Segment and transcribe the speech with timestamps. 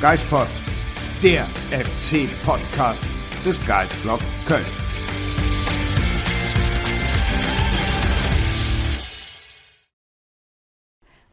[0.00, 0.46] Geistpod,
[1.22, 3.04] der FC-Podcast
[3.44, 4.64] des Geistblog Köln.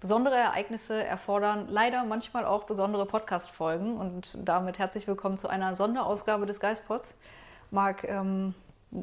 [0.02, 6.46] Besondere Ereignisse erfordern leider manchmal auch besondere Podcast-Folgen und damit herzlich willkommen zu einer Sonderausgabe
[6.46, 7.16] des Geistpods.
[7.72, 8.54] Marc, ähm,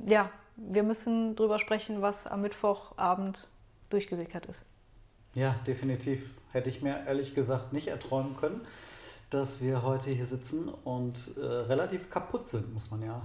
[0.05, 3.49] ja, wir müssen drüber sprechen, was am Mittwochabend
[3.89, 4.63] durchgesickert ist.
[5.35, 6.29] Ja, definitiv.
[6.53, 8.61] Hätte ich mir ehrlich gesagt nicht erträumen können,
[9.35, 13.21] dass wir heute hier sitzen und äh, relativ kaputt sind, muss man ja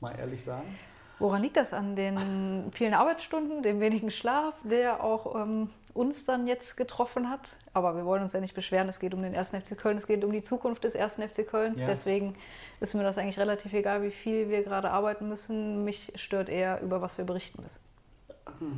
[0.00, 0.78] mal ehrlich sagen.
[1.18, 1.72] Woran liegt das?
[1.72, 7.56] An den vielen Arbeitsstunden, dem wenigen Schlaf, der auch ähm, uns dann jetzt getroffen hat?
[7.72, 9.50] Aber wir wollen uns ja nicht beschweren, es geht um den 1.
[9.50, 11.16] FC Köln, es geht um die Zukunft des 1.
[11.16, 11.80] FC Kölns.
[11.80, 11.86] Ja.
[11.86, 12.36] Deswegen
[12.78, 15.84] ist mir das eigentlich relativ egal, wie viel wir gerade arbeiten müssen.
[15.84, 17.80] Mich stört eher, über was wir berichten müssen.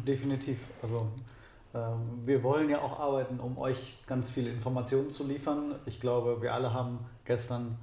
[0.06, 0.58] Definitiv.
[0.82, 1.08] Also
[1.72, 5.76] wir wollen ja auch arbeiten, um euch ganz viele Informationen zu liefern.
[5.86, 7.78] Ich glaube, wir alle haben gestern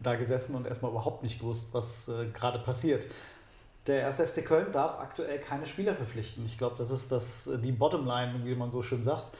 [0.00, 3.06] da gesessen und erstmal überhaupt nicht gewusst, was äh, gerade passiert.
[3.86, 4.16] Der 1.
[4.16, 6.44] FC Köln darf aktuell keine Spieler verpflichten.
[6.44, 9.30] Ich glaube, das ist das, äh, die Bottomline, wie man so schön sagt.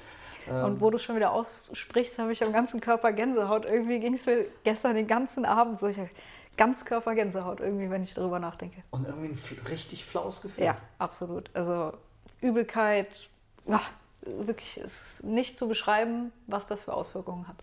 [0.49, 3.65] Ähm, Und wo du schon wieder aussprichst, habe ich am ganzen Körper Gänsehaut.
[3.67, 5.89] Irgendwie ging es mir gestern den ganzen Abend so.
[5.89, 6.11] Ich habe
[6.57, 8.83] Ganzkörper Gänsehaut irgendwie, wenn ich darüber nachdenke.
[8.91, 10.65] und irgendwie ein richtig flaues Gefühl.
[10.65, 11.51] Ja, absolut.
[11.55, 11.93] Also
[12.41, 13.29] Übelkeit,
[13.69, 13.81] ah,
[14.23, 17.57] wirklich ist nicht zu beschreiben, was das für Auswirkungen hat.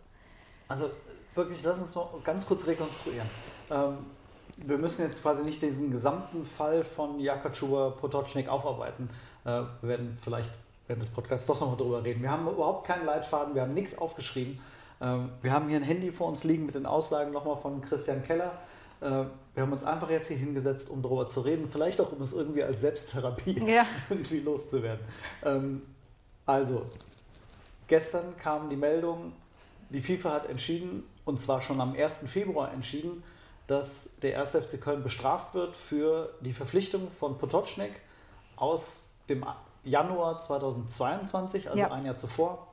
[0.68, 0.90] Also
[1.34, 3.28] wirklich, lass uns mal ganz kurz rekonstruieren.
[3.72, 3.98] Ähm,
[4.58, 9.10] wir müssen jetzt quasi nicht diesen gesamten Fall von Jakachuba Potocznik aufarbeiten.
[9.46, 10.52] Äh, wir werden vielleicht
[10.88, 12.22] während des Podcasts doch nochmal drüber reden.
[12.22, 14.60] Wir haben überhaupt keinen Leitfaden, wir haben nichts aufgeschrieben.
[15.02, 18.24] Ähm, wir haben hier ein Handy vor uns liegen mit den Aussagen nochmal von Christian
[18.24, 18.52] Keller.
[19.02, 22.22] Äh, wir haben uns einfach jetzt hier hingesetzt, um darüber zu reden, vielleicht auch, um
[22.22, 23.86] es irgendwie als Selbsttherapie Ja.
[24.10, 25.06] irgendwie loszuwerden.
[25.44, 25.82] Ähm,
[26.46, 26.86] also,
[27.88, 29.34] Gestern kam die Meldung,
[29.90, 32.20] die FIFA hat entschieden, und zwar schon am 1.
[32.28, 33.24] Februar entschieden,
[33.66, 34.52] dass der 1.
[34.52, 38.00] FC Köln bestraft wird für die Verpflichtung von Potocznik
[38.58, 39.44] aus dem
[39.84, 41.92] Januar 2022, also Ja.
[41.92, 42.68] ein Jahr zuvor.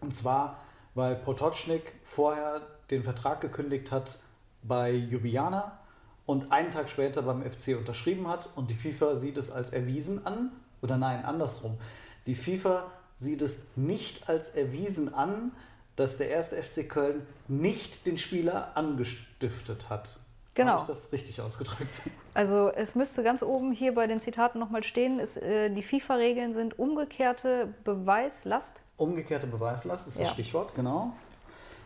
[0.00, 0.58] Und zwar,
[0.94, 2.60] weil Potocznik vorher
[2.90, 4.20] den Vertrag gekündigt hat
[4.62, 5.78] bei Ljubljana
[6.26, 10.26] und einen Tag später beim FC unterschrieben hat und die FIFA sieht es als erwiesen
[10.26, 11.78] an, oder nein, andersrum.
[12.26, 15.52] Die FIFA sieht es nicht als erwiesen an,
[15.96, 20.16] dass der erste FC Köln nicht den Spieler angestiftet hat.
[20.54, 20.72] Genau.
[20.72, 22.02] Habe ich das richtig ausgedrückt?
[22.34, 26.54] Also es müsste ganz oben hier bei den Zitaten nochmal stehen, ist, äh, die FIFA-Regeln
[26.54, 28.80] sind umgekehrte Beweislast.
[28.96, 30.32] Umgekehrte Beweislast ist das Ja.
[30.32, 31.12] Stichwort, genau.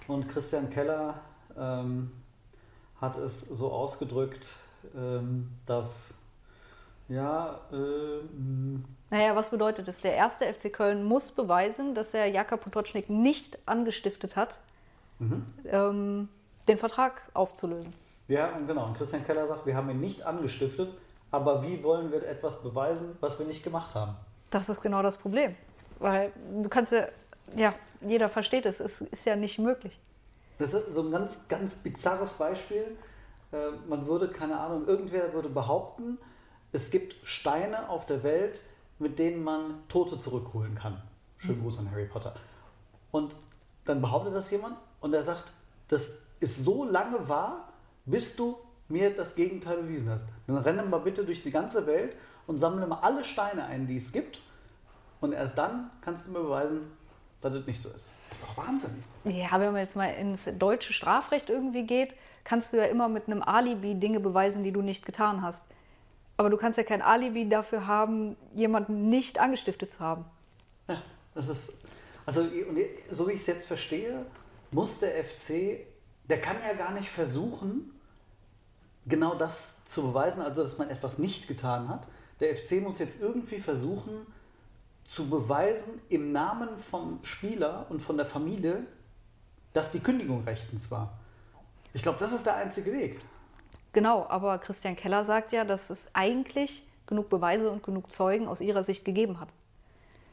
[0.06, 1.14] Und Christian Keller
[1.58, 2.12] ähm,
[3.00, 4.56] hat es so ausgedrückt,
[4.96, 6.20] ähm, dass
[7.08, 10.00] ja, ähm, Naja, was bedeutet das?
[10.00, 14.58] Der erste FC Köln muss beweisen, dass er Jaka Potocznik nicht angestiftet hat,
[15.70, 16.28] ähm,
[16.68, 17.94] den Vertrag aufzulösen.
[18.28, 18.86] ja, genau.
[18.86, 20.92] Und Christian Keller sagt, wir haben ihn nicht angestiftet,
[21.30, 24.16] aber wie wollen wir etwas beweisen, was wir nicht gemacht haben?
[24.50, 25.54] Das ist genau das Problem.
[25.98, 27.06] Weil du kannst ja,
[27.54, 29.98] ja, jeder versteht es, es ist ja nicht möglich.
[30.58, 32.96] Das ist so ein ganz, ganz bizarres Beispiel.
[33.52, 36.18] Äh, Man würde, keine Ahnung, irgendwer würde behaupten,
[36.72, 38.60] es gibt Steine auf der Welt,
[38.98, 41.00] mit denen man Tote zurückholen kann.
[41.38, 42.34] Schönen Gruß an Harry Potter.
[43.10, 43.36] Und
[43.84, 45.52] dann behauptet das jemand und er sagt,
[45.88, 47.72] das ist so lange wahr,
[48.04, 50.26] bis du mir das Gegenteil bewiesen hast.
[50.46, 53.96] Dann renne mal bitte durch die ganze Welt und sammle mal alle Steine ein, die
[53.96, 54.40] es gibt.
[55.20, 56.90] Und erst dann kannst du mir beweisen,
[57.50, 58.12] dass das nicht so ist.
[58.28, 59.02] Das ist doch Wahnsinn.
[59.24, 62.14] Ja, wenn man jetzt mal ins deutsche Strafrecht irgendwie geht,
[62.44, 65.64] kannst du ja immer mit einem Alibi Dinge beweisen, die du nicht getan hast.
[66.36, 70.24] Aber du kannst ja kein Alibi dafür haben, jemanden nicht angestiftet zu haben.
[70.88, 71.02] Ja,
[71.34, 71.74] das ist,
[72.26, 72.46] also
[73.10, 74.26] so wie ich es jetzt verstehe,
[74.70, 75.86] muss der FC,
[76.24, 77.92] der kann ja gar nicht versuchen,
[79.06, 82.08] genau das zu beweisen, also dass man etwas nicht getan hat.
[82.40, 84.26] Der FC muss jetzt irgendwie versuchen
[85.06, 88.86] zu beweisen im Namen vom Spieler und von der Familie,
[89.72, 91.18] dass die Kündigung rechtens war.
[91.92, 93.20] Ich glaube, das ist der einzige Weg.
[93.92, 98.60] Genau, aber Christian Keller sagt ja, dass es eigentlich genug Beweise und genug Zeugen aus
[98.60, 99.48] ihrer Sicht gegeben hat.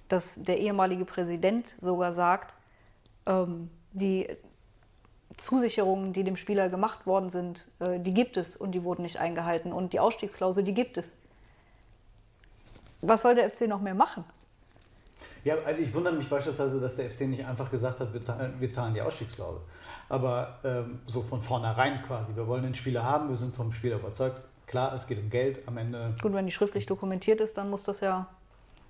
[0.09, 2.55] Dass der ehemalige Präsident sogar sagt,
[3.25, 4.27] ähm, die
[5.37, 9.17] Zusicherungen, die dem Spieler gemacht worden sind, äh, die gibt es und die wurden nicht
[9.17, 9.71] eingehalten.
[9.71, 11.13] Und die Ausstiegsklausel, die gibt es.
[13.01, 14.23] Was soll der FC noch mehr machen?
[15.43, 18.53] Ja, also ich wundere mich beispielsweise, dass der FC nicht einfach gesagt hat, wir zahlen,
[18.59, 19.61] wir zahlen die Ausstiegsklausel.
[20.09, 23.97] Aber ähm, so von vornherein quasi, wir wollen den Spieler haben, wir sind vom Spieler
[23.97, 24.45] überzeugt.
[24.67, 26.15] Klar, es geht um Geld am Ende.
[26.21, 28.27] Gut, wenn die schriftlich dokumentiert ist, dann muss das ja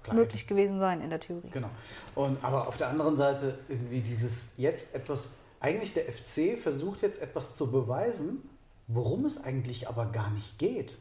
[0.03, 1.50] Klar, möglich gewesen sein in der Theorie.
[1.51, 1.69] Genau.
[2.13, 7.21] Und, aber auf der anderen Seite irgendwie dieses jetzt etwas, eigentlich der FC versucht jetzt
[7.21, 8.47] etwas zu beweisen,
[8.88, 10.97] worum es eigentlich aber gar nicht geht.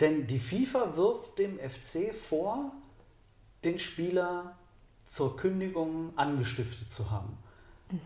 [0.00, 2.72] Denn die FIFA wirft dem FC vor,
[3.68, 4.56] den Spieler
[5.04, 7.36] zur Kündigung angestiftet zu haben.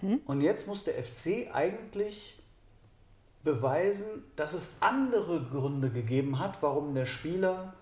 [0.00, 0.20] Mhm.
[0.26, 2.38] Und jetzt muss der FC eigentlich
[3.44, 4.06] beweisen,
[4.36, 7.74] dass es andere Gründe gegeben hat, warum der Spieler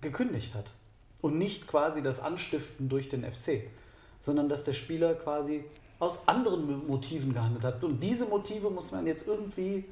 [0.00, 0.72] gekündigt hat.
[1.20, 3.62] Und nicht quasi das Anstiften durch den FC,
[4.20, 5.64] sondern dass der Spieler quasi
[5.98, 7.82] aus anderen Motiven gehandelt hat.
[7.82, 9.84] Und diese Motive muss man jetzt irgendwie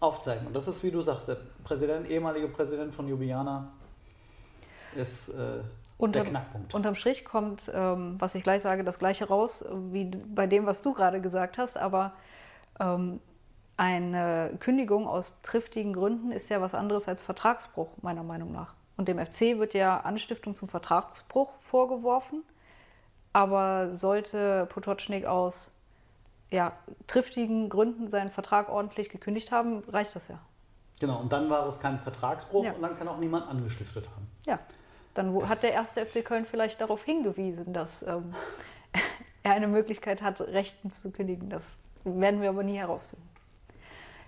[0.00, 0.46] aufzeigen.
[0.46, 3.72] Und das ist, wie du sagst, der Präsident, ehemalige Präsident von Ljubljana
[4.94, 5.60] ist äh,
[5.96, 6.74] Unterm, der Knackpunkt.
[6.74, 10.82] Unterm Strich kommt, ähm, was ich gleich sage, das Gleiche raus, wie bei dem, was
[10.82, 11.76] du gerade gesagt hast.
[11.76, 12.12] Aber
[12.80, 13.20] ähm,
[13.76, 18.74] eine Kündigung aus triftigen Gründen ist ja was anderes als Vertragsbruch, meiner Meinung nach.
[18.96, 22.42] Und dem FC wird ja Anstiftung zum Vertragsbruch vorgeworfen.
[23.32, 25.74] Aber sollte Potocznik aus
[26.50, 26.72] ja,
[27.08, 30.38] triftigen Gründen seinen Vertrag ordentlich gekündigt haben, reicht das ja.
[31.00, 32.72] Genau, und dann war es kein Vertragsbruch ja.
[32.72, 34.28] und dann kann auch niemand angestiftet haben.
[34.46, 34.60] Ja,
[35.14, 38.34] dann das hat der erste FC Köln vielleicht darauf hingewiesen, dass ähm,
[39.42, 41.50] er eine Möglichkeit hat, Rechten zu kündigen.
[41.50, 41.62] Das
[42.04, 43.28] werden wir aber nie herausfinden.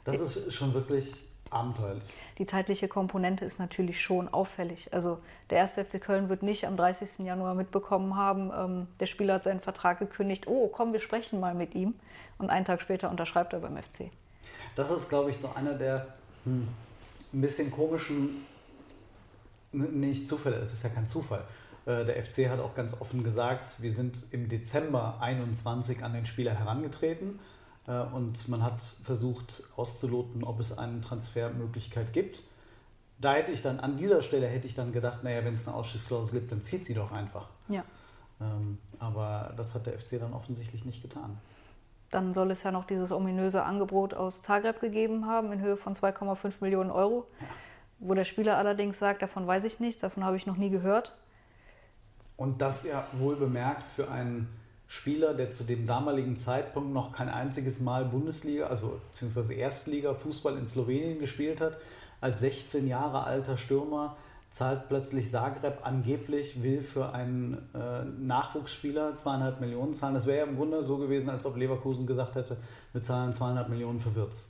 [0.05, 2.13] Das ist schon wirklich abenteuerlich.
[2.39, 4.93] Die zeitliche Komponente ist natürlich schon auffällig.
[4.93, 5.19] Also
[5.51, 7.27] der erste FC Köln wird nicht am 30.
[7.27, 11.55] Januar mitbekommen haben, ähm, der Spieler hat seinen Vertrag gekündigt, oh komm, wir sprechen mal
[11.55, 11.95] mit ihm.
[12.39, 14.11] Und einen Tag später unterschreibt er beim FC.
[14.75, 16.07] Das ist, glaube ich, so einer der
[16.45, 16.69] hm,
[17.33, 18.45] ein bisschen komischen,
[19.77, 21.45] nicht Zufälle, es ist ja kein Zufall.
[21.87, 26.27] Äh, der FC hat auch ganz offen gesagt, wir sind im Dezember 21 an den
[26.27, 27.39] Spieler herangetreten
[27.87, 32.43] äh, und man hat versucht auszuloten, ob es eine Transfermöglichkeit gibt.
[33.19, 35.77] Da hätte ich dann, an dieser Stelle hätte ich dann gedacht, naja, wenn es eine
[35.77, 37.49] Ausstiegsklausel gibt, dann zieht sie doch einfach.
[37.69, 37.85] Ja.
[38.41, 41.39] Ähm, aber das hat der FC dann offensichtlich nicht getan.
[42.11, 45.95] Dann soll es ja noch dieses ominöse Angebot aus Zagreb gegeben haben in Höhe von
[45.95, 47.47] 2,5 Millionen Euro, ja.
[47.99, 51.17] Wo der Spieler allerdings sagt, davon weiß ich nichts, davon habe ich noch nie gehört.
[52.37, 54.49] Und das ja wohl bemerkt für einen
[54.89, 60.57] Spieler, der zu dem damaligen Zeitpunkt noch kein einziges Mal Bundesliga, also beziehungsweise Erstliga Fußball
[60.57, 61.79] in Slowenien gespielt hat,
[62.21, 64.17] als 16 Jahre alter Stürmer
[64.51, 70.15] zahlt plötzlich Zagreb angeblich, will für einen äh, Nachwuchsspieler zweieinhalb Millionen zahlen.
[70.15, 72.57] Das wäre ja im Grunde so gewesen, als ob Leverkusen gesagt hätte,
[72.93, 74.49] wir zahlen zweieinhalb Millionen für Wirtz.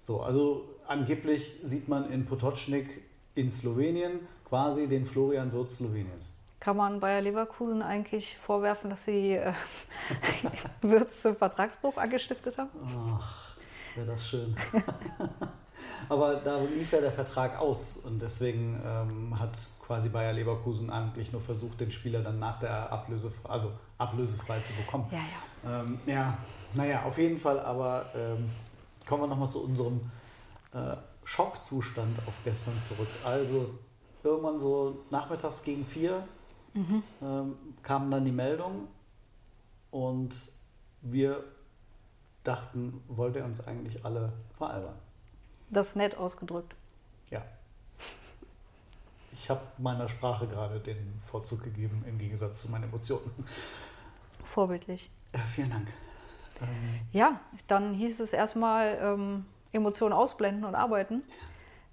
[0.00, 3.02] So, also angeblich sieht man in Potocznik
[3.34, 6.32] in Slowenien quasi den Florian Wirtz Sloweniens.
[6.60, 9.52] Kann man Bayer Leverkusen eigentlich vorwerfen, dass sie äh,
[10.82, 12.70] Wirtz zum Vertragsbruch angestiftet haben?
[13.20, 13.56] Ach,
[13.94, 14.56] wäre das schön.
[16.08, 21.32] Aber da lief ja der Vertrag aus und deswegen ähm, hat quasi Bayer Leverkusen eigentlich
[21.32, 25.06] nur versucht, den Spieler dann nach der Ablöse, also ablösefrei zu bekommen.
[25.10, 25.80] Ja, ja.
[25.82, 26.38] Ähm, ja
[26.74, 28.50] naja, auf jeden Fall, aber ähm,
[29.06, 30.00] kommen wir nochmal zu unserem
[30.76, 33.08] äh, Schockzustand auf gestern zurück.
[33.24, 33.70] Also
[34.22, 36.26] irgendwann so nachmittags gegen vier
[36.74, 37.02] mhm.
[37.22, 38.88] ähm, kam dann die Meldung
[39.90, 40.36] und
[41.02, 41.44] wir
[42.44, 44.94] dachten, wollte er uns eigentlich alle veralbern.
[45.70, 46.74] Das ist nett ausgedrückt.
[47.30, 47.42] Ja.
[49.32, 53.30] Ich habe meiner Sprache gerade den Vorzug gegeben im Gegensatz zu meinen Emotionen.
[54.44, 55.10] Vorbildlich.
[55.34, 55.88] Ja, vielen Dank.
[56.60, 59.44] Ähm ja, dann hieß es erstmal ähm,
[59.76, 61.22] Emotionen ausblenden und arbeiten.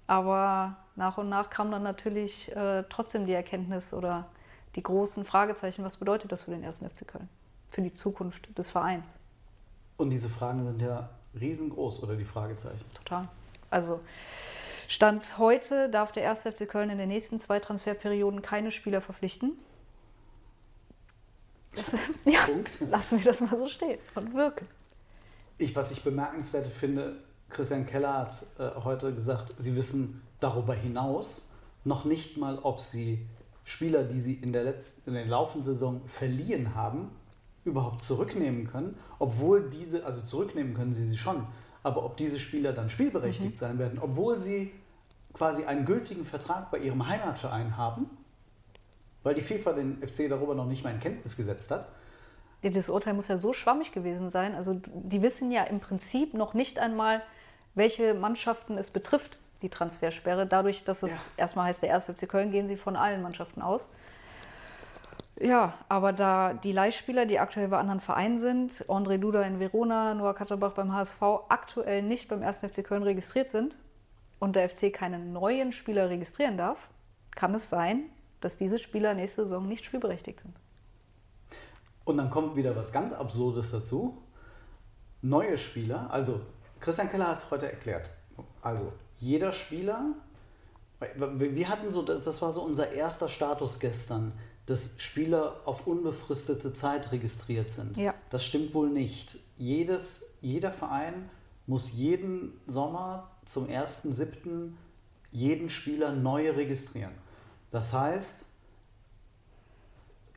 [0.06, 4.26] Aber nach und nach kam dann natürlich äh, trotzdem die Erkenntnis oder
[4.76, 7.28] die großen Fragezeichen, was bedeutet das für den ersten FC Köln,
[7.68, 9.16] für die Zukunft des Vereins?
[9.96, 11.08] Und diese Fragen sind ja
[11.40, 12.84] riesengroß, oder die Fragezeichen?
[12.94, 13.28] Total.
[13.70, 14.00] Also
[14.88, 19.52] Stand heute darf der erste FC Köln in den nächsten zwei Transferperioden keine Spieler verpflichten.
[21.74, 21.92] Das,
[22.24, 22.80] ja, Punkt.
[22.80, 24.66] lassen wir das mal so stehen und wirken.
[25.58, 27.16] Ich, was ich bemerkenswert finde,
[27.54, 31.48] Christian Keller hat äh, heute gesagt, sie wissen darüber hinaus
[31.84, 33.26] noch nicht mal, ob sie
[33.64, 37.10] Spieler, die sie in der, letzten, in der laufenden Saison verliehen haben,
[37.64, 41.46] überhaupt zurücknehmen können, obwohl diese, also zurücknehmen können sie sie schon,
[41.82, 43.56] aber ob diese Spieler dann spielberechtigt mhm.
[43.56, 44.72] sein werden, obwohl sie
[45.32, 48.10] quasi einen gültigen Vertrag bei ihrem Heimatverein haben,
[49.22, 51.88] weil die FIFA den FC darüber noch nicht mal in Kenntnis gesetzt hat.
[52.62, 54.54] Ja, Das Urteil muss ja so schwammig gewesen sein.
[54.54, 57.22] Also die wissen ja im Prinzip noch nicht einmal,
[57.74, 60.46] welche Mannschaften es betrifft, die Transfersperre.
[60.46, 61.32] Dadurch, dass es Ja.
[61.38, 62.08] erstmal heißt, der 1.
[62.08, 63.88] FC Köln, gehen sie von allen Mannschaften aus.
[65.40, 70.14] Ja, aber da die Leihspieler, die aktuell bei anderen Vereinen sind, André Duda in Verona,
[70.14, 72.60] Noah Katterbach beim HSV, aktuell nicht beim 1.
[72.68, 73.76] FC Köln registriert sind
[74.38, 76.88] und der FC keine neuen Spieler registrieren darf,
[77.34, 78.04] kann es sein,
[78.40, 80.54] dass diese Spieler nächste Saison nicht spielberechtigt sind.
[82.04, 84.22] Und dann kommt wieder was ganz Absurdes dazu.
[85.22, 86.42] Neue Spieler, also
[86.84, 88.10] Christian Keller hat es heute erklärt.
[88.60, 90.04] Also jeder Spieler,
[91.16, 94.32] wir hatten so, das war so unser erster Status gestern,
[94.66, 97.96] dass Spieler auf unbefristete Zeit registriert sind.
[97.96, 98.14] Ja.
[98.28, 99.38] Das stimmt wohl nicht.
[99.56, 101.30] Jedes, jeder Verein
[101.66, 104.72] muss jeden Sommer zum 1.7.
[105.32, 107.14] jeden Spieler neu registrieren.
[107.70, 108.44] Das heißt,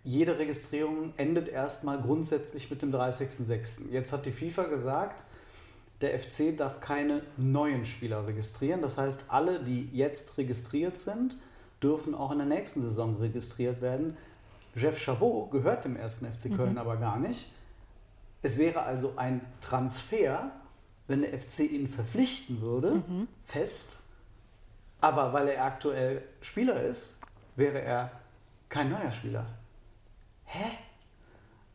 [0.05, 3.89] jede Registrierung endet erstmal grundsätzlich mit dem 30.06.
[3.91, 5.25] Jetzt hat die FIFA gesagt,
[6.01, 8.81] der FC darf keine neuen Spieler registrieren.
[8.81, 11.37] Das heißt, alle, die jetzt registriert sind,
[11.81, 14.17] dürfen auch in der nächsten Saison registriert werden.
[14.75, 16.19] Jeff Chabot gehört dem 1.
[16.19, 17.51] FC Köln aber gar nicht.
[18.43, 20.51] Es wäre also ein Transfer,
[21.07, 23.01] wenn der FC ihn verpflichten würde,
[23.43, 23.99] fest.
[25.01, 27.17] Aber weil er aktuell Spieler ist,
[27.55, 28.11] wäre er
[28.69, 29.45] kein neuer Spieler.
[30.45, 30.77] Hä?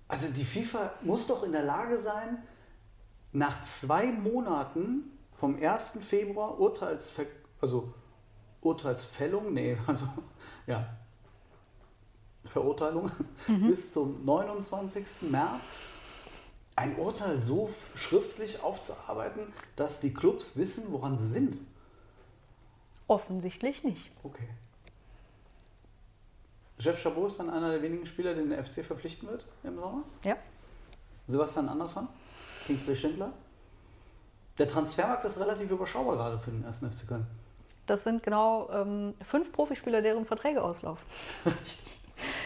[0.07, 2.43] Also die FIFA muss doch in der Lage sein,
[3.33, 5.99] nach zwei Monaten vom 1.
[6.03, 7.25] Februar Urteilsver
[7.61, 7.93] also
[8.61, 10.07] Urteilsfällung, nee, also
[10.67, 10.97] ja,
[12.45, 13.11] Verurteilung
[13.47, 15.31] bis zum 29.
[15.31, 15.83] März
[16.75, 21.59] ein Urteil so schriftlich aufzuarbeiten, dass die Clubs wissen, woran sie sind.
[23.07, 24.11] Offensichtlich nicht.
[24.23, 24.49] Okay.
[26.79, 30.03] Jeff Chabot ist dann einer der wenigen Spieler, den der FC verpflichten wird im Sommer.
[30.25, 30.37] Ja.
[31.29, 32.09] Sebastian Andersson,
[32.73, 33.33] Kingsley Schindler.
[34.59, 37.27] Der Transfermarkt ist relativ überschaubar gerade für den ersten FC Köln.
[37.87, 41.05] Das sind genau ähm, fünf Profispieler, deren Verträge auslaufen.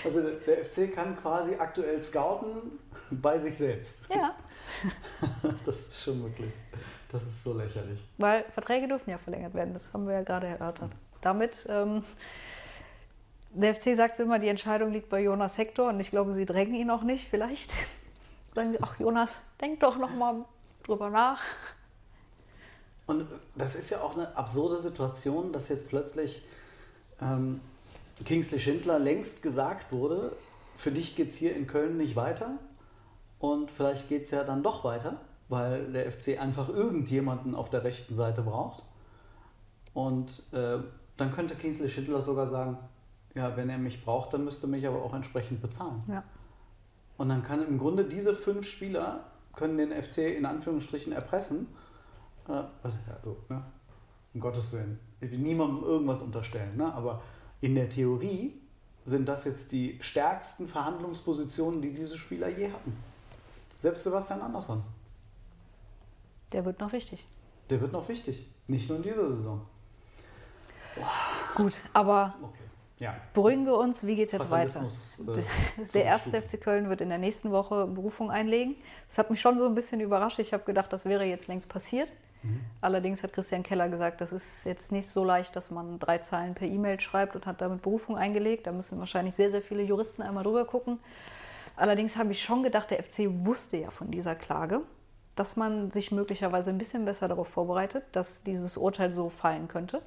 [0.04, 2.78] Also der, der FC kann quasi aktuell scouten
[3.11, 4.04] bei sich selbst.
[4.09, 4.35] Ja.
[5.66, 6.52] Das ist schon wirklich,
[7.12, 8.00] das ist so lächerlich.
[8.16, 10.92] Weil Verträge dürfen ja verlängert werden, das haben wir ja gerade erörtert.
[11.21, 12.04] Damit, ähm,
[13.50, 16.75] der FC sagt immer, die Entscheidung liegt bei Jonas Hector und ich glaube, sie drängen
[16.75, 17.28] ihn auch nicht.
[17.28, 17.73] Vielleicht
[18.57, 20.45] sagen ach Jonas, denk doch noch mal
[20.83, 21.41] drüber nach.
[23.07, 26.43] Und das ist ja auch eine absurde Situation, dass jetzt plötzlich
[27.21, 27.61] ähm,
[28.25, 30.33] Kingsley Schindler längst gesagt wurde,
[30.77, 32.59] für dich geht es hier in Köln nicht weiter.
[33.39, 37.85] Und vielleicht geht es ja dann doch weiter, weil der FC einfach irgendjemanden auf der
[37.85, 38.83] rechten Seite braucht.
[39.95, 40.79] Und äh,
[41.17, 42.79] dann könnte Kingsley Schindler sogar sagen,
[43.35, 46.03] ja, wenn er mich braucht, dann müsste mich aber auch entsprechend bezahlen.
[46.09, 46.25] Ja.
[47.18, 51.68] Und dann kann im Grunde diese fünf Spieler können den FC in Anführungsstrichen erpressen.
[52.49, 53.64] Äh, also, ne?
[54.35, 54.99] Um Gottes Willen.
[55.20, 56.92] Ich will niemandem irgendwas unterstellen, ne?
[56.92, 57.23] aber
[57.62, 58.61] in der Theorie
[59.06, 62.96] sind das jetzt die stärksten Verhandlungspositionen, die diese Spieler je hatten.
[63.78, 64.82] Selbst Sebastian Andersson.
[66.52, 67.26] Der wird noch wichtig.
[67.70, 68.46] Der wird noch wichtig.
[68.66, 69.62] Nicht nur in dieser Saison.
[71.54, 72.65] Gut, aber Okay.
[72.99, 73.15] Ja.
[73.35, 74.83] beruhigen wir uns, wie geht es jetzt weiter?
[74.85, 76.41] Äh, Der- erste.
[76.41, 78.76] FC Köln wird in der nächsten Woche Berufung einlegen.
[79.09, 80.38] Das hat mich schon so ein bisschen überrascht.
[80.38, 82.09] Ich habe gedacht, das wäre jetzt längst passiert.
[82.43, 82.61] Mhm.
[82.81, 86.55] Allerdings hat Christian Keller gesagt, das ist jetzt nicht so leicht, dass man drei Zeilen
[86.55, 88.67] per E-Mail schreibt und hat damit Berufung eingelegt.
[88.67, 90.99] Da müssen wahrscheinlich sehr, sehr viele Juristen einmal drüber gucken.
[91.76, 94.81] Allerdings habe ich schon gedacht, der FC wusste ja von dieser Klage,
[95.35, 100.00] dass man sich möglicherweise ein bisschen besser darauf vorbereitet, dass dieses Urteil so fallen könnte.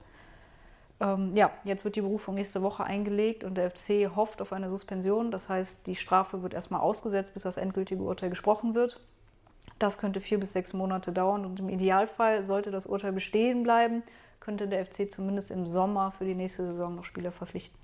[1.01, 4.70] Ähm, ja, jetzt wird die Berufung nächste Woche eingelegt und der FC hofft auf eine
[4.70, 5.32] Suspension.
[5.32, 9.00] Das heißt, die Strafe wird erstmal ausgesetzt, bis das endgültige Urteil gesprochen wird.
[9.77, 14.03] Das könnte vier bis sechs Monate dauern und im Idealfall sollte das Urteil bestehen bleiben,
[14.41, 17.79] könnte der FC zumindest im Sommer für die nächste Saison noch Spieler verpflichten.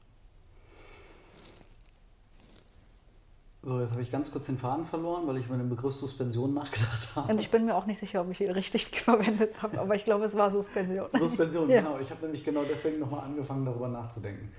[3.66, 6.54] So, jetzt habe ich ganz kurz den Faden verloren, weil ich über den Begriff Suspension
[6.54, 7.34] nachgedacht habe.
[7.34, 10.06] Und ich bin mir auch nicht sicher, ob ich ihn richtig verwendet habe, aber ich
[10.06, 11.08] glaube, es war Suspension.
[11.14, 11.82] Suspension, Ja.
[11.82, 12.00] genau.
[12.00, 14.52] Ich habe nämlich genau deswegen nochmal angefangen, darüber nachzudenken.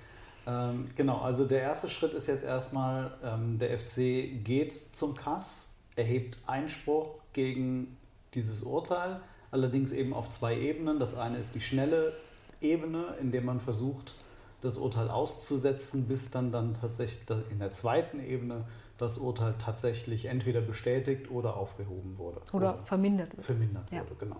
[0.45, 5.67] Ähm, genau, also der erste Schritt ist jetzt erstmal, ähm, der FC geht zum Kass,
[5.95, 7.95] erhebt Einspruch gegen
[8.33, 9.21] dieses Urteil,
[9.51, 10.99] allerdings eben auf zwei Ebenen.
[10.99, 12.11] Das eine ist die schnelle
[12.59, 14.15] Ebene, in der man versucht,
[14.61, 18.65] das Urteil auszusetzen, bis dann, dann tatsächlich in der zweiten Ebene
[18.97, 22.41] das Urteil tatsächlich entweder bestätigt oder aufgehoben wurde.
[22.53, 23.45] Oder vermindert wird.
[23.45, 24.01] vermindert Ja.
[24.01, 24.37] wurde, genau.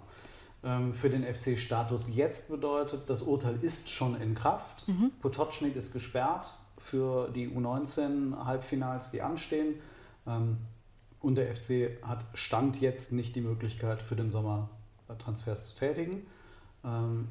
[0.64, 4.88] ähm, für den FC-Status jetzt bedeutet, das Urteil ist schon in Kraft.
[4.88, 5.12] Mhm.
[5.22, 9.76] Potocznik ist gesperrt für die U19-Halbfinals, die anstehen.
[10.26, 10.58] Ähm,
[11.20, 14.70] und der FC hat Stand jetzt nicht die Möglichkeit, für den Sommer
[15.18, 16.26] Transfers zu tätigen.
[16.84, 17.28] Ähm,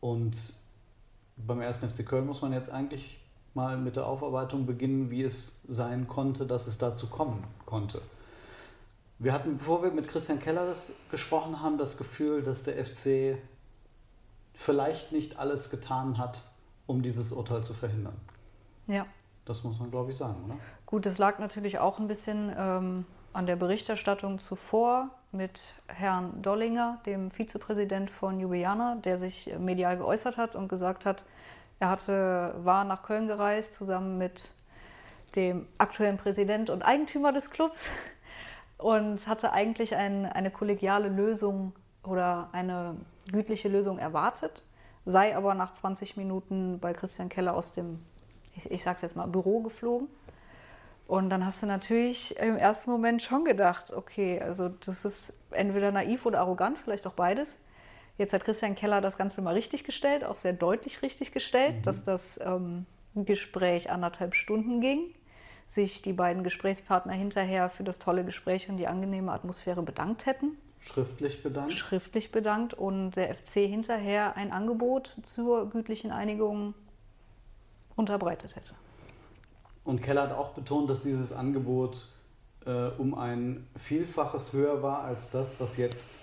[0.00, 0.54] und
[1.36, 1.78] beim 1.
[1.78, 3.19] FC Köln muss man jetzt eigentlich
[3.54, 8.00] mal mit der Aufarbeitung beginnen, wie es sein konnte, dass es dazu kommen konnte.
[9.18, 10.74] Wir hatten, bevor wir mit Christian Keller
[11.10, 13.36] gesprochen haben, das Gefühl, dass der FC
[14.54, 16.42] vielleicht nicht alles getan hat,
[16.86, 18.16] um dieses Urteil zu verhindern.
[18.86, 19.06] Ja.
[19.44, 20.56] Das muss man, glaube ich, sagen, oder?
[20.86, 27.00] Gut, es lag natürlich auch ein bisschen ähm, an der Berichterstattung zuvor mit Herrn Dollinger,
[27.06, 31.24] dem Vizepräsident von Ljubljana, der sich medial geäußert hat und gesagt hat,
[31.80, 34.52] er hatte, war nach Köln gereist zusammen mit
[35.34, 37.90] dem aktuellen Präsident und Eigentümer des Clubs
[38.78, 41.72] und hatte eigentlich ein, eine kollegiale Lösung
[42.04, 42.96] oder eine
[43.30, 44.64] gütliche Lösung erwartet,
[45.04, 48.04] sei aber nach 20 Minuten bei Christian Keller aus dem,
[48.54, 50.08] ich, ich sag's jetzt mal, Büro geflogen
[51.10, 55.90] und dann hast du natürlich im ersten Moment schon gedacht, okay, also das ist entweder
[55.90, 57.56] naiv oder arrogant, vielleicht auch beides.
[58.20, 61.82] Jetzt hat Christian Keller das Ganze mal richtig gestellt, auch sehr deutlich richtig gestellt, mhm.
[61.84, 62.84] dass das ähm,
[63.14, 65.14] Gespräch anderthalb Stunden ging,
[65.68, 70.58] sich die beiden Gesprächspartner hinterher für das tolle Gespräch und die angenehme Atmosphäre bedankt hätten.
[70.80, 71.72] Schriftlich bedankt?
[71.72, 76.74] Schriftlich bedankt und der FC hinterher ein Angebot zur gütlichen Einigung
[77.96, 78.74] unterbreitet hätte.
[79.82, 82.08] Und Keller hat auch betont, dass dieses Angebot
[82.66, 86.20] äh, um ein Vielfaches höher war als das, was jetzt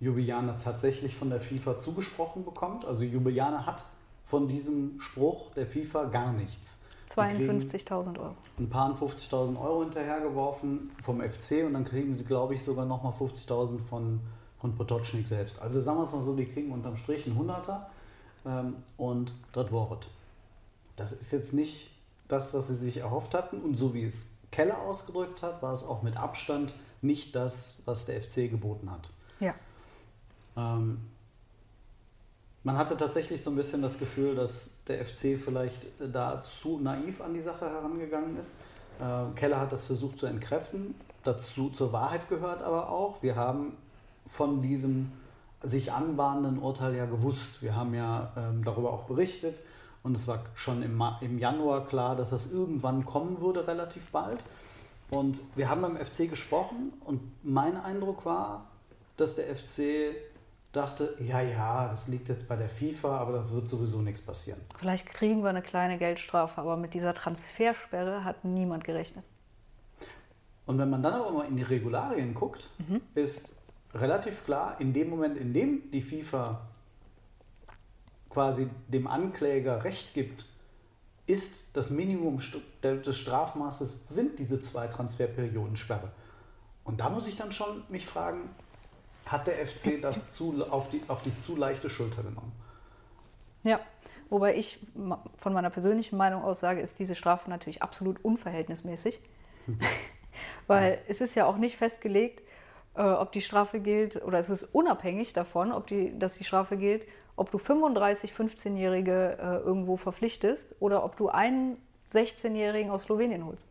[0.00, 2.84] Ljubljana tatsächlich von der FIFA zugesprochen bekommt.
[2.84, 3.84] Also Ljubljana hat
[4.24, 6.84] von diesem Spruch der FIFA gar nichts.
[7.08, 8.34] 52.000 Euro.
[8.58, 13.12] Ein paar 50.000 Euro hinterhergeworfen vom FC und dann kriegen sie, glaube ich, sogar nochmal
[13.12, 14.20] 50.000 von,
[14.58, 15.60] von Potocznik selbst.
[15.60, 17.90] Also sagen wir es mal so, die kriegen unterm Strich einen Hunderter
[18.46, 20.08] ähm, und das Wort.
[20.96, 21.90] Das ist jetzt nicht
[22.28, 23.60] das, was sie sich erhofft hatten.
[23.60, 28.06] Und so wie es Keller ausgedrückt hat, war es auch mit Abstand nicht das, was
[28.06, 29.10] der FC geboten hat.
[29.40, 29.54] Ja.
[30.56, 30.98] Ähm,
[32.62, 37.20] man hatte tatsächlich so ein bisschen das Gefühl, dass der FC vielleicht da zu naiv
[37.20, 38.56] an die Sache herangegangen ist.
[38.98, 40.94] Äh, Keller hat das versucht zu entkräften.
[41.24, 43.76] Dazu zur Wahrheit gehört aber auch, wir haben
[44.26, 45.12] von diesem
[45.62, 47.62] sich anbahnenden Urteil ja gewusst.
[47.62, 49.60] Wir haben ja ähm, darüber auch berichtet.
[50.02, 54.44] Und es war schon im, im Januar klar, dass das irgendwann kommen würde, relativ bald.
[55.10, 58.66] Und wir haben beim FC gesprochen und mein Eindruck war,
[59.16, 60.14] dass der FC
[60.76, 64.60] dachte, ja, ja, das liegt jetzt bei der FIFA, aber da wird sowieso nichts passieren.
[64.78, 69.24] Vielleicht kriegen wir eine kleine Geldstrafe, aber mit dieser Transfersperre hat niemand gerechnet.
[70.66, 73.00] Und wenn man dann aber mal in die Regularien guckt, mhm.
[73.14, 73.56] ist
[73.94, 76.60] relativ klar, in dem Moment, in dem die FIFA
[78.30, 80.46] quasi dem Ankläger Recht gibt,
[81.26, 82.40] ist das Minimum
[82.82, 86.10] des Strafmaßes, sind diese zwei Transferperioden Sperre.
[86.82, 88.50] Und da muss ich dann schon mich fragen,
[89.26, 92.52] hat der FC das zu, auf, die, auf die zu leichte Schulter genommen?
[93.62, 93.80] Ja,
[94.28, 94.78] wobei ich
[95.36, 99.20] von meiner persönlichen Meinung aus sage, ist diese Strafe natürlich absolut unverhältnismäßig.
[100.66, 102.42] Weil es ist ja auch nicht festgelegt,
[102.94, 106.76] äh, ob die Strafe gilt, oder es ist unabhängig davon, ob die, dass die Strafe
[106.76, 107.06] gilt,
[107.36, 111.76] ob du 35, 15-Jährige äh, irgendwo verpflichtest oder ob du einen
[112.12, 113.66] 16-Jährigen aus Slowenien holst.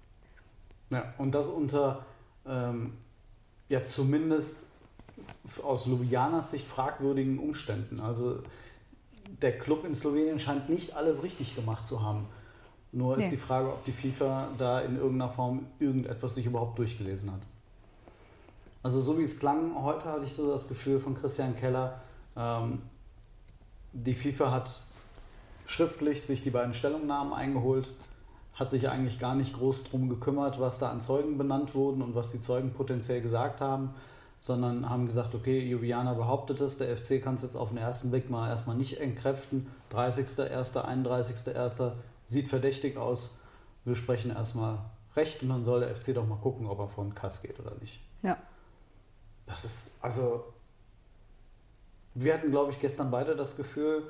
[0.89, 2.05] Ja, und das unter
[2.45, 2.97] ähm,
[3.69, 4.67] ja zumindest
[5.63, 7.99] aus Ljubljanas Sicht fragwürdigen Umständen.
[7.99, 8.39] Also
[9.41, 12.27] der Club in Slowenien scheint nicht alles richtig gemacht zu haben.
[12.91, 13.23] Nur nee.
[13.23, 17.41] ist die Frage, ob die FIFA da in irgendeiner Form irgendetwas sich überhaupt durchgelesen hat.
[18.83, 22.01] Also so wie es klang, heute hatte ich so das Gefühl von Christian Keller,
[22.35, 22.81] ähm,
[23.93, 24.79] die FIFA hat
[25.65, 27.91] schriftlich sich die beiden Stellungnahmen eingeholt,
[28.55, 32.13] hat sich eigentlich gar nicht groß darum gekümmert, was da an Zeugen benannt wurden und
[32.13, 33.91] was die Zeugen potenziell gesagt haben,
[34.43, 38.11] sondern haben gesagt, okay, Juliana behauptet es, der FC kann es jetzt auf den ersten
[38.11, 39.71] Blick mal erstmal nicht entkräften.
[39.93, 41.93] 30.01., 31.01.
[42.25, 43.39] sieht verdächtig aus.
[43.85, 44.79] Wir sprechen erstmal
[45.15, 47.57] recht und dann soll der FC doch mal gucken, ob er vor den Kass geht
[47.57, 48.01] oder nicht.
[48.21, 48.37] Ja.
[49.45, 50.43] Das ist, also
[52.13, 54.03] wir hatten, glaube ich, gestern beide das Gefühl,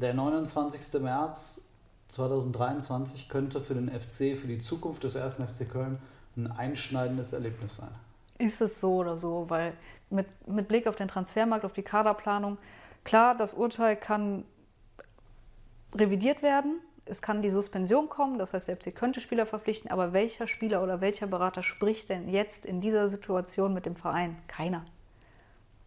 [0.00, 1.02] der 29.
[1.02, 1.62] März
[2.06, 5.98] 2023 könnte für den FC, für die Zukunft des ersten FC Köln
[6.36, 7.90] ein einschneidendes Erlebnis sein.
[8.40, 9.46] Ist es so oder so?
[9.48, 9.74] Weil
[10.08, 12.58] mit, mit Blick auf den Transfermarkt, auf die Kaderplanung,
[13.04, 14.44] klar, das Urteil kann
[15.94, 16.80] revidiert werden.
[17.04, 20.82] es kann die Suspension kommen, das heißt, der FC könnte Spieler verpflichten, aber welcher Spieler
[20.82, 24.36] oder welcher Berater spricht denn jetzt in dieser Situation mit dem Verein?
[24.46, 24.84] Keiner.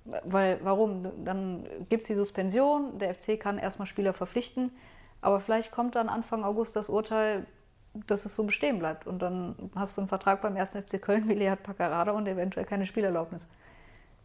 [0.04, 1.24] Weil, warum?
[1.24, 4.72] Dann gibt es die Suspension, der FC kann erstmal Spieler verpflichten,
[5.22, 7.46] aber vielleicht kommt dann Anfang August das Urteil,
[7.94, 9.08] dass es so bestehen bleibt.
[9.08, 10.72] Und dann hast du einen Vertrag beim 1.
[10.72, 13.48] FC Köln wie Lehat Paccarada und eventuell keine Spielerlaubnis.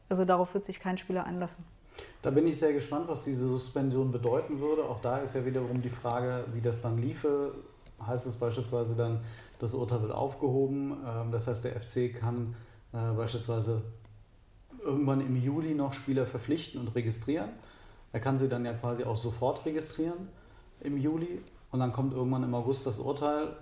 [0.09, 1.65] Also darauf wird sich kein Spieler einlassen.
[2.23, 4.85] Da bin ich sehr gespannt, was diese Suspension bedeuten würde.
[4.85, 7.55] Auch da ist ja wiederum die Frage, wie das dann liefe.
[8.05, 9.21] Heißt es beispielsweise dann,
[9.59, 10.97] das Urteil wird aufgehoben.
[11.07, 12.55] Ähm, das heißt, der FC kann
[12.93, 13.83] äh, beispielsweise
[14.83, 17.51] irgendwann im Juli noch Spieler verpflichten und registrieren.
[18.13, 20.29] Er kann sie dann ja quasi auch sofort registrieren
[20.81, 23.57] im Juli und dann kommt irgendwann im August das Urteil.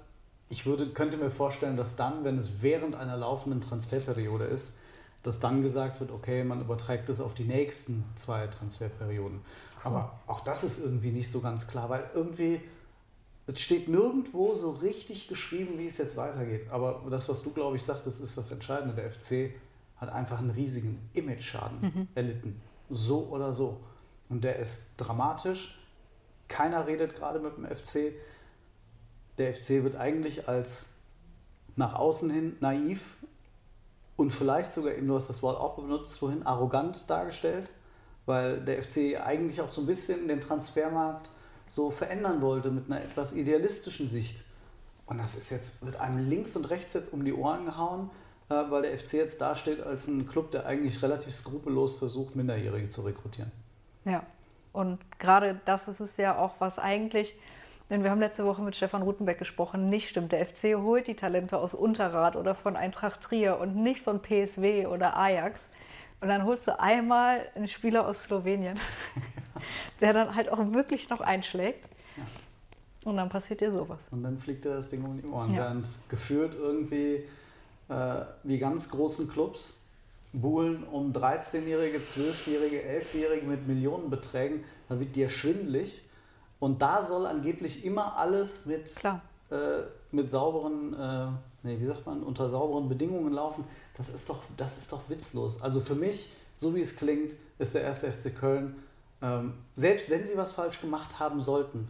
[0.49, 4.79] Ich würde, könnte mir vorstellen, dass dann, wenn es während einer laufenden Transferperiode ist,
[5.27, 9.41] dass dann gesagt wird, okay, man überträgt es auf die nächsten zwei Transferperioden.
[9.83, 9.89] So.
[9.89, 12.61] Aber auch das ist irgendwie nicht so ganz klar, weil irgendwie,
[13.49, 16.71] es steht nirgendwo so richtig geschrieben, wie es jetzt weitergeht.
[16.71, 18.95] Aber das, was du, glaube ich, sagtest, ist das Entscheidende.
[18.95, 19.53] Der FC
[19.97, 22.09] hat einfach einen riesigen Image-Schaden mhm.
[22.15, 22.63] erlitten.
[22.89, 23.81] So oder so.
[24.29, 25.77] Und der ist dramatisch.
[26.49, 28.15] Keiner redet gerade mit dem FC.
[29.39, 30.95] Der FC wird eigentlich als
[31.77, 33.17] nach außen hin naiv
[34.17, 37.71] und vielleicht sogar, eben, du hast das Wort auch benutzt vorhin, arrogant dargestellt,
[38.25, 41.29] weil der FC eigentlich auch so ein bisschen den Transfermarkt
[41.69, 44.43] so verändern wollte mit einer etwas idealistischen Sicht.
[45.05, 48.11] Und das ist jetzt, wird einem links und rechts jetzt um die Ohren gehauen,
[48.49, 52.89] äh, weil der FC jetzt dasteht als ein Club, der eigentlich relativ skrupellos versucht, Minderjährige
[52.89, 53.53] zu rekrutieren.
[54.05, 54.25] Ja,
[54.77, 57.37] und gerade das ist es ja auch, was eigentlich
[57.89, 59.89] denn wir haben letzte Woche mit Stefan Rutenbeck gesprochen.
[59.89, 60.33] Nicht stimmt.
[60.33, 64.87] Der FC holt die Talente aus Unterrad oder von Eintracht Trier und nicht von PSW
[64.87, 65.61] oder Ajax.
[66.21, 68.79] Und dann holst du einmal einen Spieler aus Slowenien,
[70.01, 71.89] der dann halt auch wirklich noch einschlägt.
[73.05, 74.09] Und dann passiert dir sowas.
[74.11, 75.55] Und dann fliegt dir das Ding um die Ohren.
[75.55, 75.67] Ja.
[75.67, 77.23] Während geführt irgendwie
[77.89, 79.79] äh, die ganz großen Clubs
[80.41, 86.03] buhlen um 13-Jährige, 12-Jährige, 11-Jährige mit Millionenbeträgen, dann wird dir schwindelig
[86.59, 91.27] und da soll angeblich immer alles mit, äh, mit sauberen, äh,
[91.63, 93.65] nee, wie sagt man, unter sauberen Bedingungen laufen.
[93.97, 95.63] Das ist, doch, das ist doch witzlos.
[95.63, 98.77] Also für mich, so wie es klingt, ist der erste FC Köln,
[99.23, 101.89] ähm, selbst wenn sie was falsch gemacht haben sollten,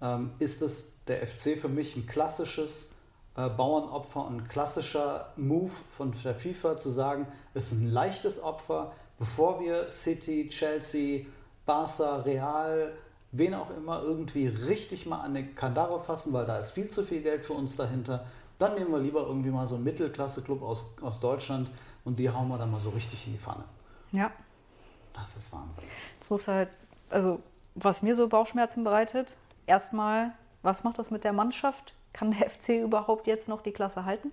[0.00, 2.92] ähm, ist es der FC für mich ein klassisches
[3.36, 8.42] äh, Bauernopfer und ein klassischer Move von der FIFA zu sagen, es ist ein leichtes
[8.42, 11.26] Opfer, bevor wir City, Chelsea,
[11.64, 12.92] Barca, Real,
[13.32, 17.02] wen auch immer irgendwie richtig mal an den Kandare fassen, weil da ist viel zu
[17.02, 18.26] viel Geld für uns dahinter.
[18.58, 21.70] Dann nehmen wir lieber irgendwie mal so einen Mittelklasse-Club aus, aus Deutschland
[22.04, 23.64] und die hauen wir dann mal so richtig in die Pfanne.
[24.12, 24.30] Ja.
[25.12, 25.84] Das ist Wahnsinn.
[26.14, 26.68] Jetzt muss halt,
[27.10, 27.40] also
[27.74, 31.95] was mir so Bauchschmerzen bereitet, erstmal, was macht das mit der Mannschaft?
[32.16, 34.32] Kann der FC überhaupt jetzt noch die Klasse halten?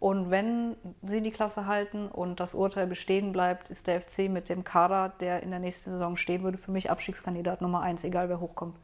[0.00, 4.48] Und wenn sie die Klasse halten und das Urteil bestehen bleibt, ist der FC mit
[4.48, 8.28] dem Kader, der in der nächsten Saison stehen würde, für mich Abstiegskandidat Nummer eins, egal
[8.28, 8.76] wer hochkommt.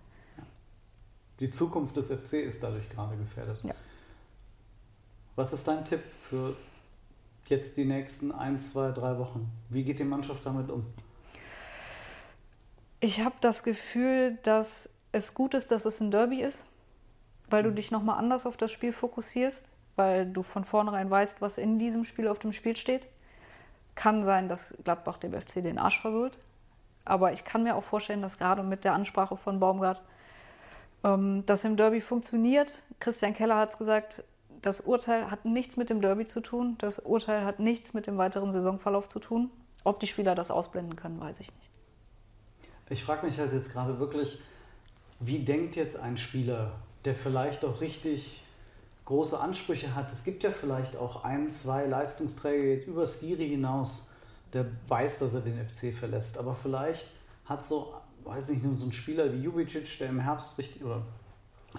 [1.41, 3.59] Die Zukunft des FC ist dadurch gerade gefährdet.
[3.65, 3.75] Ja.
[5.35, 6.57] Was ist dein Tipp für
[7.47, 9.51] jetzt die nächsten ein, zwei, drei Wochen?
[9.71, 10.87] Wie geht die Mannschaft damit um?
[13.01, 16.68] Ich habe das Gefühl, dass es gut ist, dass es ein Derby ist,
[17.51, 17.77] weil du mhm.
[17.77, 22.05] dich nochmal anders auf das Spiel fokussierst weil du von vornherein weißt, was in diesem
[22.05, 23.07] Spiel auf dem Spiel steht.
[23.97, 26.39] Kann sein, dass Gladbach dem FC den Arsch versohlt.
[27.05, 30.01] Aber ich kann mir auch vorstellen, dass gerade mit der Ansprache von Baumgart
[31.03, 32.85] ähm, das im Derby funktioniert.
[33.01, 34.23] Christian Keller hat es gesagt,
[34.63, 36.77] das Urteil hat nichts mit dem Derby zu tun.
[36.79, 39.51] Das Urteil hat nichts mit dem weiteren Saisonverlauf zu tun.
[39.83, 41.71] Ob die Spieler das ausblenden können, weiß ich nicht.
[42.91, 44.41] Ich frage mich halt jetzt gerade wirklich,
[45.19, 46.73] wie denkt jetzt ein Spieler,
[47.05, 48.43] der vielleicht auch richtig
[49.05, 50.13] große Ansprüche hat.
[50.13, 54.09] Es gibt ja vielleicht auch ein, zwei Leistungsträger jetzt über Skiri hinaus,
[54.53, 56.37] der weiß, dass er den FC verlässt.
[56.37, 57.07] Aber vielleicht
[57.47, 61.03] hat so, weiß nicht, nur so ein Spieler wie Jubicic, der im Herbst richtig oder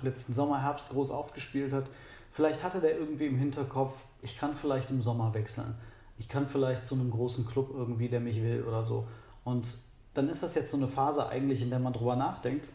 [0.02, 1.86] letzten Sommer, Herbst groß aufgespielt hat,
[2.32, 5.76] vielleicht hatte der irgendwie im Hinterkopf, ich kann vielleicht im Sommer wechseln.
[6.18, 9.08] Ich kann vielleicht zu einem großen Club irgendwie, der mich will oder so.
[9.44, 9.78] Und
[10.14, 12.70] dann ist das jetzt so eine Phase eigentlich, in der man drüber nachdenkt,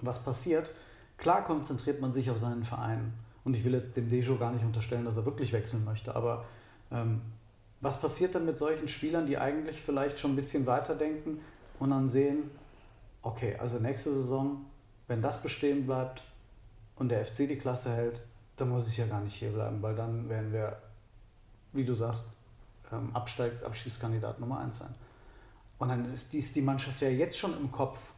[0.00, 0.70] was passiert.
[1.18, 3.12] Klar konzentriert man sich auf seinen Verein.
[3.44, 6.16] Und ich will jetzt dem Dejo gar nicht unterstellen, dass er wirklich wechseln möchte.
[6.16, 6.44] Aber
[6.90, 7.22] ähm,
[7.80, 11.40] was passiert dann mit solchen Spielern, die eigentlich vielleicht schon ein bisschen weiterdenken
[11.78, 12.50] und dann sehen,
[13.22, 14.64] okay, also nächste Saison,
[15.06, 16.22] wenn das bestehen bleibt
[16.96, 18.26] und der FC die Klasse hält,
[18.56, 20.80] dann muss ich ja gar nicht hier bleiben, weil dann werden wir,
[21.72, 22.26] wie du sagst,
[22.90, 24.94] ähm, Absteig, Abschießkandidat Nummer 1 sein.
[25.78, 28.12] Und dann ist die, ist die Mannschaft ja jetzt schon im Kopf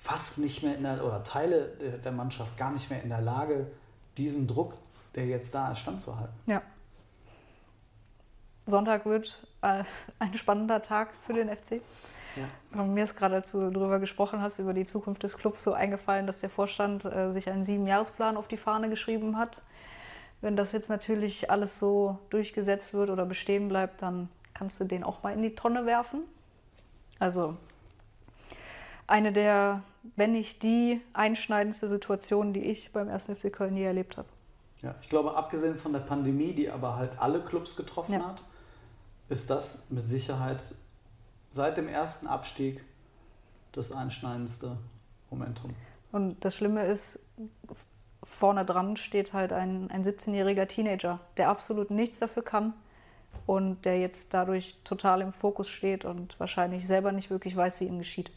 [0.00, 1.66] fast nicht mehr in der, oder Teile
[2.02, 3.70] der, Mannschaft gar nicht mehr in der Lage,
[4.16, 4.74] diesen Druck,
[5.14, 6.34] der jetzt da ist, standzuhalten.
[6.46, 6.62] Ja.
[8.64, 9.84] Sonntag wird äh,
[10.18, 11.82] ein spannender Tag für den FC.
[12.36, 12.82] Ja.
[12.82, 16.26] Mir ist gerade, als du darüber gesprochen hast, über die Zukunft des Clubs, so eingefallen,
[16.26, 19.60] dass der Vorstand äh, sich einen Siebenjahresplan auf die Fahne geschrieben hat.
[20.40, 25.04] Wenn das jetzt natürlich alles so durchgesetzt wird oder bestehen bleibt, dann kannst du den
[25.04, 26.22] auch mal in die Tonne werfen.
[27.18, 27.56] Also
[29.06, 29.82] eine der,
[30.16, 33.26] wenn nicht die einschneidendste Situation, die ich beim 1.
[33.26, 34.28] FC Köln je erlebt habe.
[34.82, 38.26] Ja, ich glaube, abgesehen von der Pandemie, die aber halt alle Clubs getroffen ja.
[38.26, 38.42] hat,
[39.28, 40.74] ist das mit Sicherheit
[41.48, 42.84] seit dem ersten Abstieg
[43.72, 44.78] das einschneidendste
[45.30, 45.74] Momentum.
[46.12, 47.20] Und das Schlimme ist,
[48.24, 52.72] vorne dran steht halt ein, ein 17-jähriger Teenager, der absolut nichts dafür kann
[53.46, 57.86] und der jetzt dadurch total im Fokus steht und wahrscheinlich selber nicht wirklich weiß, wie
[57.86, 58.32] ihm geschieht.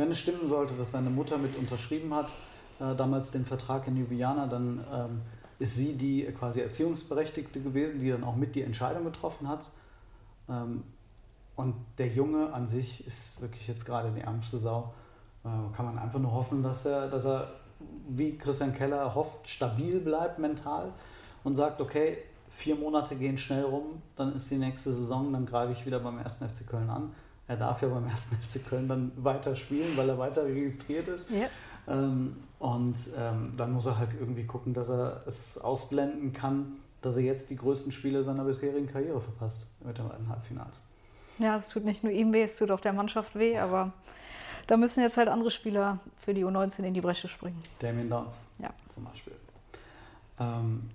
[0.00, 2.32] Wenn es stimmen sollte, dass seine Mutter mit unterschrieben hat,
[2.80, 5.20] äh, damals den Vertrag in Ljubljana, dann ähm,
[5.58, 9.68] ist sie die quasi Erziehungsberechtigte gewesen, die dann auch mit die Entscheidung getroffen hat.
[10.48, 10.84] Ähm,
[11.54, 14.94] und der Junge an sich ist wirklich jetzt gerade die ärmste Sau.
[15.44, 17.52] Äh, kann man einfach nur hoffen, dass er, dass er,
[18.08, 20.94] wie Christian Keller hofft, stabil bleibt mental
[21.44, 22.16] und sagt, okay,
[22.48, 26.16] vier Monate gehen schnell rum, dann ist die nächste Saison, dann greife ich wieder beim
[26.16, 26.36] 1.
[26.36, 27.12] FC Köln an.
[27.50, 28.28] Er darf ja beim 1.
[28.48, 31.28] FC Köln dann weiter spielen, weil er weiter registriert ist.
[31.30, 31.48] Ja.
[31.88, 37.16] Ähm, und ähm, dann muss er halt irgendwie gucken, dass er es ausblenden kann, dass
[37.16, 40.80] er jetzt die größten Spiele seiner bisherigen Karriere verpasst mit den beiden Halbfinals.
[41.38, 43.92] Ja, es tut nicht nur ihm weh, es tut auch der Mannschaft weh, aber
[44.68, 47.58] da müssen jetzt halt andere Spieler für die U19 in die Bresche springen.
[47.80, 48.70] Damien Downs ja.
[48.94, 49.32] zum Beispiel.
[50.38, 50.88] Ähm,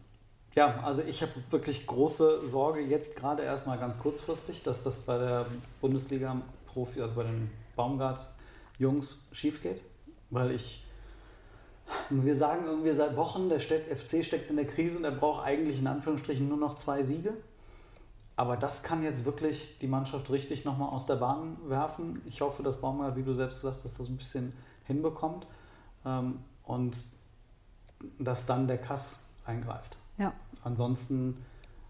[0.56, 5.18] ja, also ich habe wirklich große Sorge jetzt gerade erstmal ganz kurzfristig, dass das bei
[5.18, 5.46] der
[5.82, 9.82] Bundesliga-Profi, also bei den Baumgart-Jungs schief geht,
[10.30, 10.82] weil ich
[12.10, 15.80] wir sagen irgendwie seit Wochen, der FC steckt in der Krise und er braucht eigentlich
[15.80, 17.34] in Anführungsstrichen nur noch zwei Siege.
[18.36, 22.22] Aber das kann jetzt wirklich die Mannschaft richtig nochmal aus der Bahn werfen.
[22.26, 24.54] Ich hoffe, dass Baumgart, wie du selbst sagst, das ein bisschen
[24.86, 25.48] hinbekommt
[26.06, 26.98] ähm, und
[28.20, 29.98] dass dann der Kass eingreift.
[30.18, 30.34] Ja.
[30.64, 31.38] Ansonsten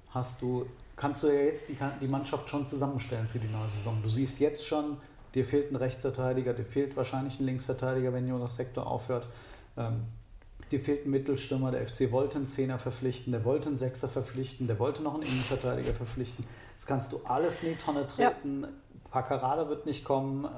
[0.10, 4.02] hast du, kannst du ja jetzt die, die Mannschaft schon zusammenstellen für die neue Saison.
[4.02, 4.98] Du siehst jetzt schon,
[5.34, 9.28] dir fehlt ein Rechtsverteidiger, dir fehlt wahrscheinlich ein Linksverteidiger, wenn Jonas Sektor aufhört.
[9.78, 10.06] Ähm,
[10.72, 14.68] dir fehlt ein Mittelstürmer, der FC wollte einen Zehner verpflichten, der wollte einen Sechser verpflichten,
[14.68, 16.46] der wollte noch einen Innenverteidiger verpflichten.
[16.76, 18.64] Das kannst du alles in die Tonne treten.
[18.64, 18.70] Ja.
[19.12, 20.50] Paccarada wird nicht kommen, äh,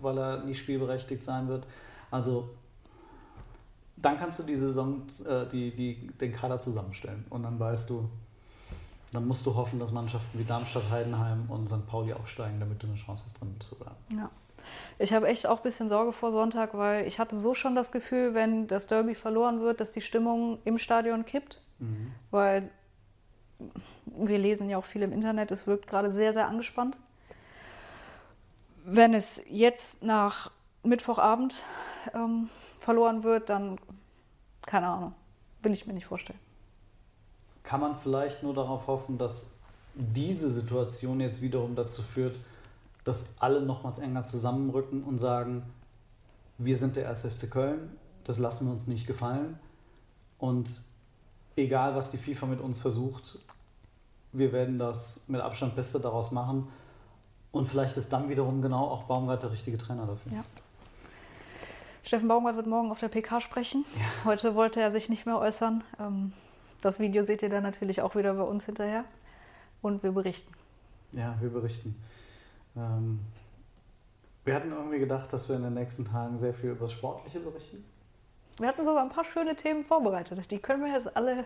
[0.00, 1.66] weil er nie spielberechtigt sein wird.
[2.10, 2.50] Also
[4.02, 8.08] dann kannst du die Saison, äh, die, die, den Kader zusammenstellen und dann weißt du,
[9.12, 11.86] dann musst du hoffen, dass Mannschaften wie Darmstadt, Heidenheim und St.
[11.86, 13.96] Pauli aufsteigen, damit du eine Chance hast, drin zu bleiben.
[14.14, 14.30] Ja.
[14.98, 17.90] Ich habe echt auch ein bisschen Sorge vor Sonntag, weil ich hatte so schon das
[17.90, 21.60] Gefühl, wenn das Derby verloren wird, dass die Stimmung im Stadion kippt.
[21.78, 22.12] Mhm.
[22.30, 22.70] Weil
[24.04, 26.96] wir lesen ja auch viel im Internet, es wirkt gerade sehr, sehr angespannt.
[28.84, 30.50] Wenn es jetzt nach
[30.82, 31.54] Mittwochabend
[32.14, 33.78] ähm, verloren wird, dann
[34.68, 35.14] keine Ahnung,
[35.62, 36.38] will ich mir nicht vorstellen.
[37.62, 39.50] Kann man vielleicht nur darauf hoffen, dass
[39.94, 42.38] diese Situation jetzt wiederum dazu führt,
[43.04, 45.62] dass alle nochmals enger zusammenrücken und sagen,
[46.58, 47.22] wir sind der 1.
[47.22, 49.58] FC Köln, das lassen wir uns nicht gefallen.
[50.38, 50.82] Und
[51.56, 53.38] egal, was die FIFA mit uns versucht,
[54.32, 56.68] wir werden das mit Abstand Beste daraus machen.
[57.52, 60.32] Und vielleicht ist dann wiederum genau auch Baumgart der richtige Trainer dafür.
[60.32, 60.44] Ja.
[62.08, 63.84] Steffen Baumgart wird morgen auf der PK sprechen.
[63.94, 64.30] Ja.
[64.30, 65.84] Heute wollte er sich nicht mehr äußern.
[66.00, 66.32] Ähm,
[66.80, 69.04] das Video seht ihr dann natürlich auch wieder bei uns hinterher.
[69.82, 70.50] Und wir berichten.
[71.12, 72.02] Ja, wir berichten.
[72.78, 73.20] Ähm,
[74.46, 77.40] wir hatten irgendwie gedacht, dass wir in den nächsten Tagen sehr viel über das Sportliche
[77.40, 77.84] berichten.
[78.56, 80.50] Wir hatten sogar ein paar schöne Themen vorbereitet.
[80.50, 81.44] Die können wir jetzt alle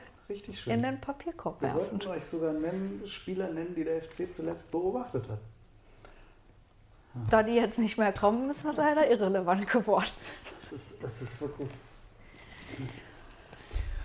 [0.66, 1.77] in den Papierkorb werfen.
[1.77, 5.40] Wir wollten euch sogar nennen, Spieler nennen, die der FC zuletzt beobachtet hat.
[7.31, 10.07] Da die jetzt nicht mehr kommen, ist das leider irrelevant geworden.
[10.61, 11.68] Das ist, das ist wirklich.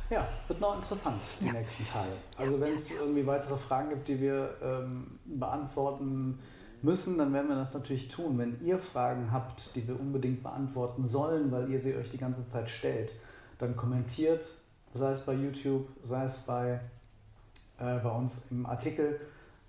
[0.10, 1.54] Ja, wird noch interessant die ja.
[1.54, 2.12] nächsten Tage.
[2.38, 6.40] Also wenn es irgendwie weitere Fragen gibt, die wir ähm, beantworten
[6.82, 8.38] müssen, dann werden wir das natürlich tun.
[8.38, 12.48] Wenn ihr Fragen habt, die wir unbedingt beantworten sollen, weil ihr sie euch die ganze
[12.48, 13.12] Zeit stellt,
[13.58, 14.46] dann kommentiert,
[14.94, 16.80] sei es bei YouTube, sei es bei,
[17.80, 19.20] äh, bei uns im Artikel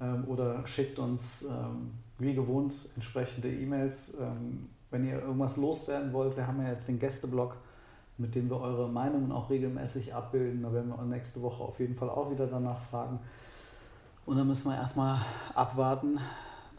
[0.01, 4.17] ähm, oder schickt uns ähm, wie gewohnt entsprechende E-Mails.
[4.21, 7.57] Ähm, wenn ihr irgendwas loswerden wollt, wir haben ja jetzt den Gästeblog,
[8.17, 10.63] mit dem wir eure Meinungen auch regelmäßig abbilden.
[10.63, 13.21] Da werden wir nächste Woche auf jeden Fall auch wieder danach fragen.
[14.27, 15.21] Und dann müssen wir erstmal
[15.55, 16.19] abwarten,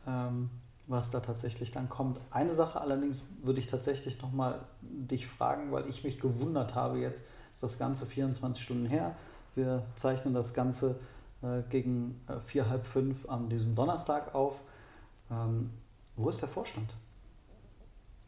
[0.07, 0.49] ähm,
[0.87, 2.19] was da tatsächlich dann kommt.
[2.31, 7.25] Eine Sache allerdings würde ich tatsächlich nochmal dich fragen, weil ich mich gewundert habe, jetzt
[7.53, 9.15] ist das Ganze 24 Stunden her.
[9.55, 10.99] Wir zeichnen das Ganze
[11.41, 14.61] äh, gegen äh, vier, halb fünf an diesem Donnerstag auf.
[15.31, 15.71] Ähm,
[16.15, 16.93] wo ist der Vorstand?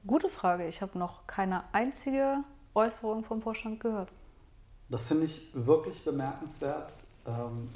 [0.06, 0.68] Gute Frage.
[0.68, 4.10] Ich habe noch keine einzige Äußerung vom Vorstand gehört.
[4.90, 6.94] Das finde ich wirklich bemerkenswert.
[7.26, 7.70] Ähm,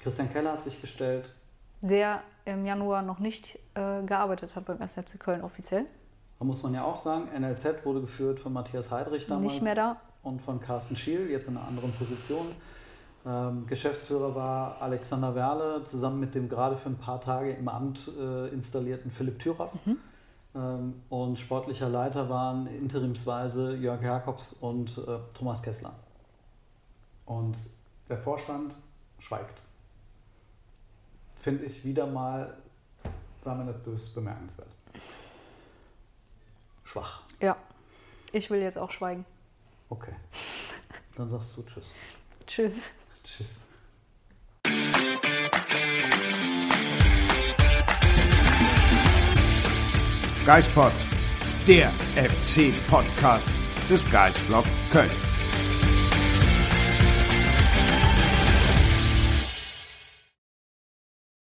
[0.00, 1.34] Christian Keller hat sich gestellt.
[1.80, 5.86] Der im Januar noch nicht äh, gearbeitet hat beim SFC Köln offiziell.
[6.38, 9.52] Da muss man ja auch sagen, NLZ wurde geführt von Matthias Heidrich damals.
[9.52, 10.00] Nicht mehr da.
[10.22, 12.54] Und von Carsten Schiel, jetzt in einer anderen Position.
[13.28, 18.10] Ähm, Geschäftsführer war Alexander Werle, zusammen mit dem gerade für ein paar Tage im Amt
[18.18, 19.74] äh, installierten Philipp Thüraff.
[19.84, 19.98] Mhm.
[20.54, 25.92] Ähm, und sportlicher Leiter waren interimsweise Jörg Jakobs und äh, Thomas Kessler.
[27.26, 27.58] Und
[28.08, 28.74] der Vorstand
[29.18, 29.62] schweigt.
[31.34, 32.56] Finde ich wieder mal,
[33.44, 34.68] sagen wir nicht böse, bemerkenswert.
[36.82, 37.20] Schwach.
[37.42, 37.56] Ja,
[38.32, 39.26] ich will jetzt auch schweigen.
[39.90, 40.14] Okay.
[41.14, 41.90] Dann sagst du Tschüss.
[42.46, 42.90] Tschüss.
[43.36, 43.58] Tschüss.
[50.46, 50.92] Geispod,
[51.66, 53.48] der FC-Podcast
[53.90, 55.10] des Geistblog Köln.